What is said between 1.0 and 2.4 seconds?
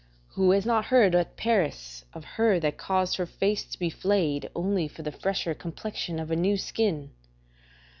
at Paris of